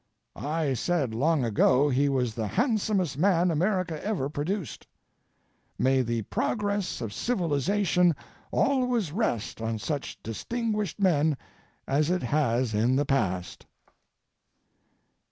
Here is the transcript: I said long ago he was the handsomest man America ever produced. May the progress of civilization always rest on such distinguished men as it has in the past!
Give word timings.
I 0.35 0.73
said 0.73 1.13
long 1.13 1.45
ago 1.45 1.87
he 1.87 2.09
was 2.09 2.33
the 2.33 2.47
handsomest 2.47 3.19
man 3.19 3.51
America 3.51 4.03
ever 4.03 4.29
produced. 4.29 4.87
May 5.77 6.01
the 6.01 6.23
progress 6.23 7.01
of 7.01 7.13
civilization 7.13 8.15
always 8.51 9.11
rest 9.11 9.61
on 9.61 9.77
such 9.77 10.17
distinguished 10.23 10.99
men 10.99 11.37
as 11.87 12.09
it 12.09 12.23
has 12.23 12.73
in 12.73 12.95
the 12.95 13.05
past! 13.05 13.67